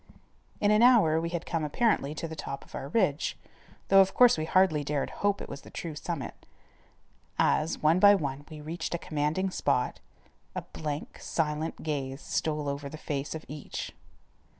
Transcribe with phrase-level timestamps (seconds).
[0.59, 3.37] In an hour we had come apparently to the top of our ridge,
[3.89, 6.47] though of course we hardly dared hope it was the true summit.
[7.37, 9.99] As, one by one, we reached a commanding spot,
[10.55, 13.91] a blank, silent gaze stole over the face of each.